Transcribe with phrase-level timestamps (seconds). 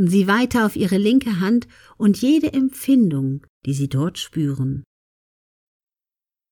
[0.00, 4.82] Achten Sie weiter auf Ihre linke Hand und jede Empfindung, die Sie dort spüren.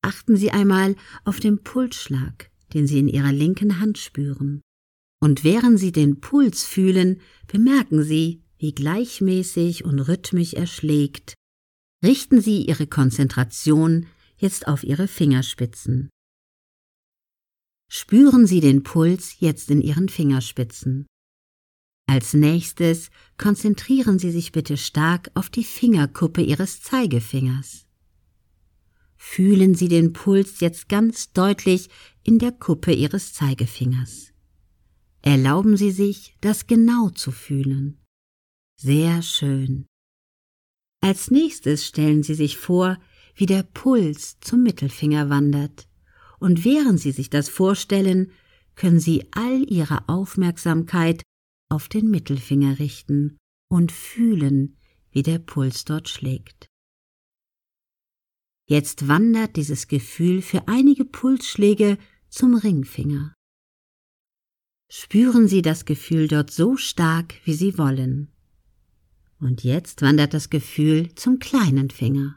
[0.03, 4.61] Achten Sie einmal auf den Pulsschlag, den Sie in Ihrer linken Hand spüren.
[5.19, 11.33] Und während Sie den Puls fühlen, bemerken Sie, wie gleichmäßig und rhythmisch er schlägt.
[12.05, 16.11] Richten Sie Ihre Konzentration jetzt auf Ihre Fingerspitzen.
[17.91, 21.07] Spüren Sie den Puls jetzt in Ihren Fingerspitzen.
[22.09, 27.87] Als nächstes konzentrieren Sie sich bitte stark auf die Fingerkuppe Ihres Zeigefingers.
[29.15, 31.91] Fühlen Sie den Puls jetzt ganz deutlich
[32.25, 34.33] in der Kuppe Ihres Zeigefingers.
[35.21, 37.99] Erlauben Sie sich, das genau zu fühlen.
[38.81, 39.85] Sehr schön.
[41.03, 42.99] Als nächstes stellen Sie sich vor,
[43.35, 45.87] wie der Puls zum Mittelfinger wandert,
[46.39, 48.31] und während Sie sich das vorstellen,
[48.77, 51.23] können Sie all Ihre Aufmerksamkeit
[51.69, 53.39] auf den Mittelfinger richten
[53.71, 54.77] und fühlen,
[55.11, 56.69] wie der Puls dort schlägt.
[58.67, 61.99] Jetzt wandert dieses Gefühl für einige Pulsschläge
[62.29, 63.35] zum Ringfinger.
[64.91, 68.33] Spüren Sie das Gefühl dort so stark, wie Sie wollen.
[69.41, 72.37] Und jetzt wandert das Gefühl zum kleinen Finger.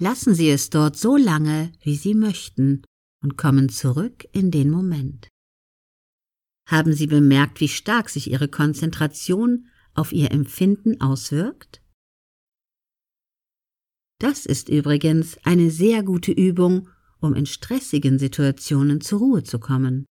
[0.00, 2.82] Lassen Sie es dort so lange, wie Sie möchten,
[3.22, 5.28] und kommen zurück in den Moment.
[6.68, 11.80] Haben Sie bemerkt, wie stark sich Ihre Konzentration auf Ihr Empfinden auswirkt?
[14.18, 20.04] Das ist übrigens eine sehr gute Übung, um in stressigen Situationen zur Ruhe zu kommen.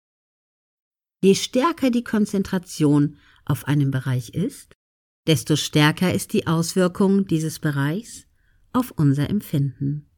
[1.25, 4.75] Je stärker die Konzentration auf einem Bereich ist,
[5.27, 8.29] desto stärker ist die Auswirkung dieses Bereichs
[8.73, 10.09] auf unser Empfinden.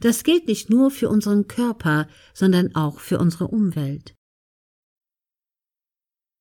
[0.00, 4.14] Das gilt nicht nur für unseren Körper, sondern auch für unsere Umwelt.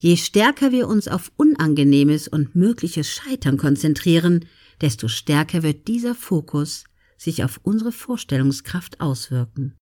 [0.04, 4.46] Je stärker wir uns auf Unangenehmes und mögliches Scheitern konzentrieren,
[4.82, 6.86] desto stärker wird dieser Fokus
[7.18, 9.78] sich auf unsere Vorstellungskraft auswirken.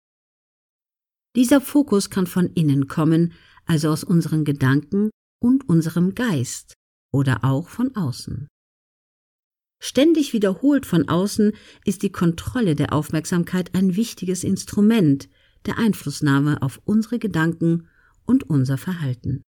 [1.36, 3.34] Dieser Fokus kann von innen kommen,
[3.66, 5.09] also aus unseren Gedanken
[5.42, 6.76] und unserem Geist,
[7.12, 8.47] oder auch von außen.
[9.84, 11.52] Ständig wiederholt von außen
[11.84, 15.28] ist die Kontrolle der Aufmerksamkeit ein wichtiges Instrument
[15.66, 17.90] der Einflussnahme auf unsere Gedanken
[18.26, 19.44] und unser Verhalten.